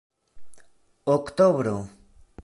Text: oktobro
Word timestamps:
oktobro 1.15 1.77